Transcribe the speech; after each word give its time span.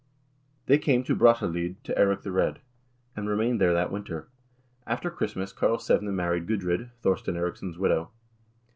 They 0.65 0.79
came 0.79 1.03
to 1.03 1.15
Brattahlid 1.15 1.75
to 1.83 1.93
Eirik 1.93 2.23
the 2.23 2.31
Red, 2.31 2.57
and 3.15 3.29
remained 3.29 3.61
there 3.61 3.71
that 3.73 3.91
winter. 3.91 4.29
After 4.87 5.11
Christmas 5.11 5.53
Karlsevne 5.53 6.09
married 6.11 6.47
Gudrid, 6.47 6.89
Thorstein 7.03 7.35
Eiriksson's 7.35 7.77
widow. 7.77 8.09